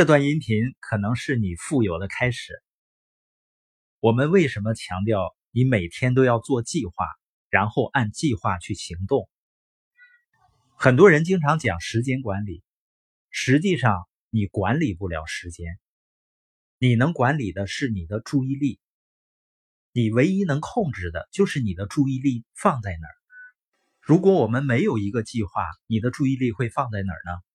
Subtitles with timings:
[0.00, 2.54] 这段音频可能是你富有的开始。
[3.98, 7.04] 我们为什么强调你每天都要做计划，
[7.50, 9.28] 然后按计划去行动？
[10.74, 12.62] 很多人经常讲时间管理，
[13.28, 15.78] 实际上你管理不了时间，
[16.78, 18.80] 你能管理的是你的注意力。
[19.92, 23.14] 你唯一能控制的就是你的注意力放在哪儿。
[24.00, 27.49] 如果我们没有一个计划，你的注意力会放在哪儿呢？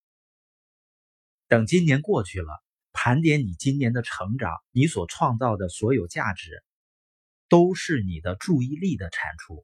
[1.47, 6.63] 等今年过去了，盘点你今年的成长，你所创造的所有价值，
[7.49, 9.63] 都是你的注意力的产出。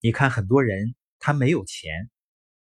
[0.00, 2.10] 你看，很多人他没有钱，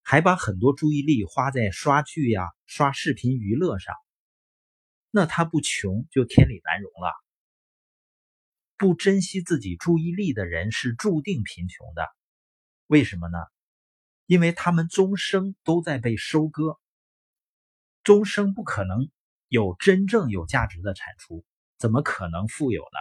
[0.03, 3.95] 还把很多注意力花在刷剧呀、刷视频娱乐上，
[5.11, 7.13] 那他不穷就天理难容了。
[8.79, 12.09] 不珍惜自己注意力的人是注定贫穷的，
[12.87, 13.37] 为什么呢？
[14.25, 16.81] 因为他们终生都在被收割。
[18.03, 19.11] 终生不可能
[19.49, 21.45] 有真正有价值的产出，
[21.79, 22.99] 怎么可能富有呢？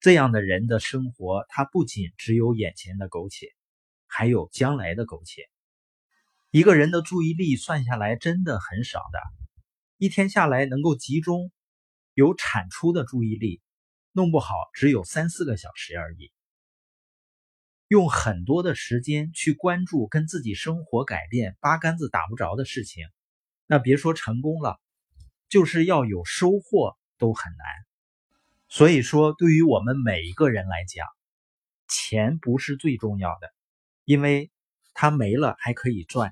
[0.00, 3.48] 这样的人的生活，他不仅只有眼前的苟且，
[4.06, 5.48] 还有将来的苟且。
[6.50, 9.18] 一个人的注意力算下来真的很少的，
[9.96, 11.50] 一天下来能够集中
[12.12, 13.62] 有产出的注意力，
[14.12, 16.30] 弄不好只有三四个小时而已。
[17.88, 23.04] 用很多的时间去关注跟自己生活改变八竿子打不着的事情。
[23.66, 24.80] 那别说成功了，
[25.48, 27.66] 就是要有收获都很难。
[28.68, 31.06] 所以说，对于我们每一个人来讲，
[31.88, 33.52] 钱不是最重要的，
[34.04, 34.50] 因为
[34.92, 36.30] 它没了还可以赚；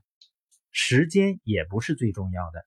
[0.70, 2.66] 时间也不是最重要的。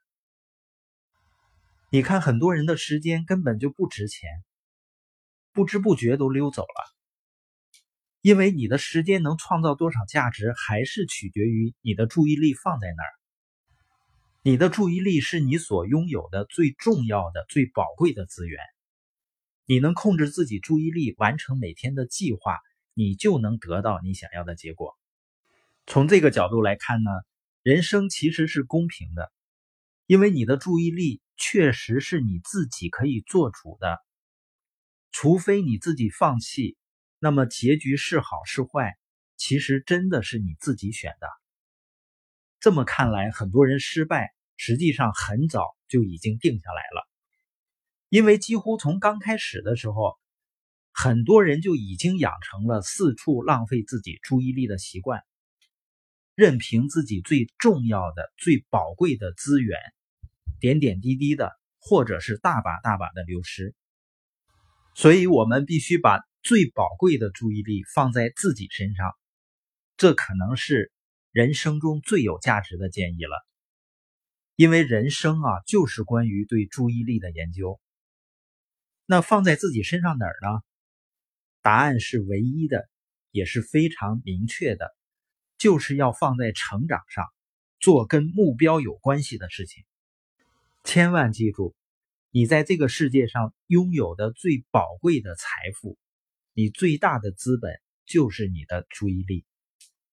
[1.92, 4.30] 你看，很多人的时间根本就不值钱，
[5.52, 6.96] 不知不觉都溜走了。
[8.22, 13.14] 因为你的时间能创造多少价值，还是取决于你的注意力放在哪儿。
[14.48, 18.62] 你的注意力是你所拥有的最重要的、最宝贵的资源。
[19.66, 22.60] 你能控制自己注意力，完成每天的计划，
[22.94, 24.96] 你就能得到你想要的结果。
[25.88, 27.10] 从这个角度来看呢，
[27.64, 29.32] 人生其实是公平的，
[30.06, 33.98] 因为你的注意力确实是你自己可以做主的。
[35.12, 36.78] 除非你自己放弃，
[37.18, 38.94] 那么结局是好是坏，
[39.38, 41.28] 其实真的是你自己选的。
[42.60, 44.35] 这么看来，很多人失败。
[44.58, 47.08] 实际上很早就已经定下来了，
[48.10, 50.18] 因为几乎从刚开始的时候，
[50.92, 55.24] 很多人就已经养成了四处浪费自己注意力的习惯，
[56.36, 59.78] 任凭自己最重要的、最宝贵的资源
[60.60, 63.76] 点点滴滴的，或者是大把大把的流失。
[64.96, 69.12] 所以，我们必须把最宝贵的注意力放在自己身上，
[69.98, 70.94] 这可能是
[71.32, 73.46] 人生中最有价值的建议了。
[74.56, 77.80] 因为人生啊，就是关于对注意力的研究。
[79.06, 80.62] 那放在自己身上哪儿呢？
[81.62, 82.88] 答案是唯一的，
[83.32, 84.96] 也是非常明确的，
[85.58, 87.26] 就是要放在成长上，
[87.80, 89.84] 做跟目标有关系的事情。
[90.84, 91.76] 千万记住，
[92.32, 95.98] 你在这个世界上拥有的最宝贵的财富，
[96.54, 97.74] 你最大的资本
[98.06, 99.44] 就是你的注意力。